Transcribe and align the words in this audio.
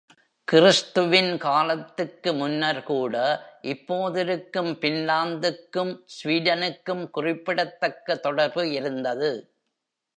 கிறிஸ்த்துவின் 0.51 1.37
காலத்துக்கு 1.37 2.33
முன்னர் 2.33 2.83
கூட, 2.83 3.15
இப்போதிருக்கும் 3.61 4.71
ஃபின்லாந்துக்கும் 4.79 5.99
ஸ்வீடனுக்கும் 6.15 7.09
குறிப்பிடத்தக்க 7.09 8.15
தொடர்பு 8.15 8.71
இருந்தது. 8.71 9.53